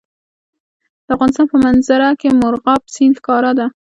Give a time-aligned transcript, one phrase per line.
[1.05, 3.65] د افغانستان په منظره کې مورغاب سیند ښکاره ده.